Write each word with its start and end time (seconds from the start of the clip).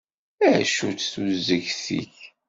Acu-tt 0.59 1.09
tuzegt-ik? 1.13 2.15